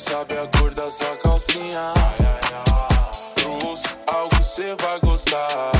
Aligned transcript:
sabe 0.00 0.34
a 0.38 0.46
cor 0.58 0.72
dessa 0.74 1.04
calcinha. 1.16 1.92
Cruz, 3.34 3.82
algo 4.06 4.42
cê 4.42 4.74
vai 4.80 4.98
gostar. 5.00 5.79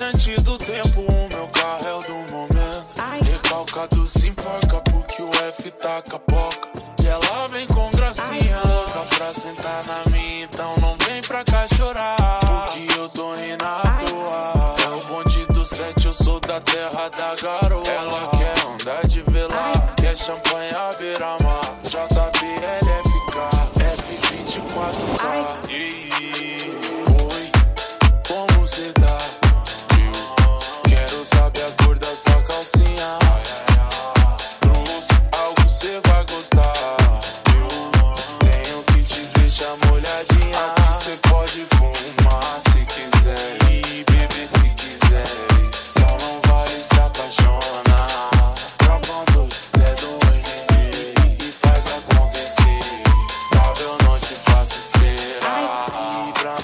Viajante 0.00 0.34
do 0.40 0.56
tempo, 0.56 1.00
o 1.00 1.28
meu 1.30 1.46
carro 1.48 1.86
é 1.86 1.92
o 1.92 2.00
do 2.00 2.32
momento. 2.32 2.94
Recalcado 3.22 4.06
se 4.06 4.28
enforca 4.28 4.80
porque 4.90 5.20
o 5.20 5.30
F 5.48 5.70
tá 5.72 6.00
capoca. 6.00 6.68
E 7.02 7.06
ela 7.06 7.48
vem 7.48 7.66
com 7.66 7.90
gracinha 7.90 8.62
louca 8.64 9.00
pra 9.14 9.30
sentar 9.30 9.84
na 9.84 10.10
minha, 10.10 10.44
então 10.44 10.72
não 10.80 10.94
vem 11.04 11.20
pra 11.20 11.44
cá 11.44 11.66
chorar. 11.76 12.16
Porque 12.40 12.98
eu 12.98 13.10
tô 13.10 13.34
rindo 13.34 13.62
à 13.62 13.82
toa. 14.08 14.74
É 14.86 14.88
o 14.88 15.06
bonde 15.06 15.44
do 15.48 15.66
sete, 15.66 16.06
eu 16.06 16.14
sou 16.14 16.40
da 16.40 16.58
terra 16.60 17.10
da 17.10 17.34
garoa. 17.34 17.86
Ela 17.86 18.30
quer 18.38 18.54
andar 18.66 19.06
de 19.06 19.20
velar, 19.30 19.94
quer 19.96 20.16
champanhe 20.16 20.74
à 20.74 20.88
beira-mar. 20.98 21.60
JBLFK, 21.84 23.09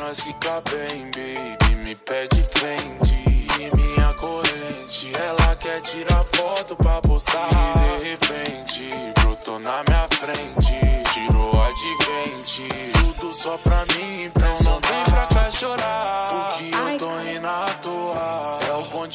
nós 0.07 0.21
ficar 0.21 0.61
bem, 0.71 1.05
baby, 1.07 1.75
me 1.85 1.95
pede 1.97 2.41
frente. 2.45 3.13
E 3.59 3.77
minha 3.77 4.15
corrente, 4.15 5.13
ela 5.17 5.57
quer 5.57 5.81
tirar 5.81 6.23
foto 6.23 6.77
pra 6.77 7.01
postar. 7.03 7.49
E 7.51 8.01
de 8.01 8.09
repente, 8.11 8.91
brotou 9.21 9.59
na 9.59 9.83
minha 9.89 10.07
frente. 10.13 10.77
Tirou 11.13 11.51
a 11.61 11.73
de 11.73 11.97
quente, 12.05 12.69
tudo 12.93 13.33
só 13.33 13.59
pra 13.59 13.85
mim 13.95 14.25
impressionar. 14.25 14.81
Não 14.81 14.89
vem 14.89 15.05
pra 15.05 15.27
cá 15.27 15.51
chorar, 15.51 16.29
porque 16.31 16.77
eu 16.77 16.97
tô 16.99 17.19
rindo 17.19 17.46
à 17.46 17.46
toa. 17.46 17.46
É 17.46 17.46
o 17.46 17.46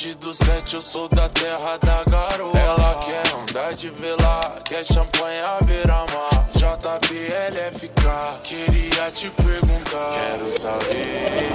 bonde 0.01 0.15
do 0.15 0.33
sete, 0.33 0.75
eu 0.75 0.81
sou 0.81 1.07
da 1.09 1.29
terra 1.29 1.77
da 1.77 2.03
garoa. 2.05 2.57
Ela 2.57 2.95
quer 2.95 3.23
andar 3.35 3.73
de 3.73 3.89
velar, 3.89 4.61
quer 4.63 4.83
champanhe 4.83 5.39
à 5.41 5.59
beira-mar. 5.63 6.49
JBLFK, 6.55 8.01
queria 8.43 9.11
te 9.11 9.29
perguntar. 9.29 10.11
Quero 10.13 10.51
saber, 10.51 11.51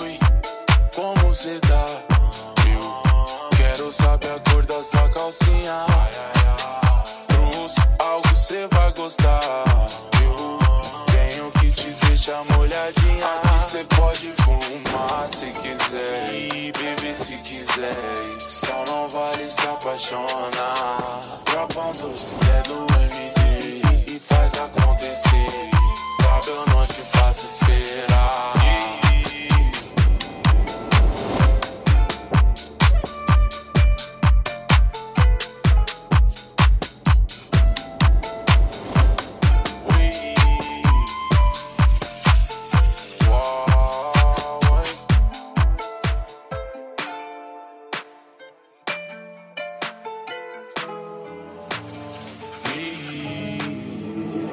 oi, 0.00 0.18
como 0.94 1.34
cê 1.34 1.58
tá? 1.60 1.86
Eu 2.66 3.56
quero 3.56 3.92
saber 3.92 4.32
a 4.32 4.50
cor 4.50 4.64
da 4.64 4.82
sua 4.82 5.08
calcinha. 5.10 5.84
Trouxe 7.28 7.80
algo 7.98 8.34
cê 8.34 8.66
vai 8.72 8.92
gostar. 8.92 9.69
Beber 17.50 17.64
se 17.64 17.72
quiser. 17.74 18.50
Só 18.50 18.84
não 18.88 19.08
vale 19.08 19.50
se 19.50 19.66
apaixonar. 19.66 21.20
Dropa 21.44 21.80
um 21.80 21.92
doce, 21.92 22.36
é 22.36 22.38
do 22.38 22.49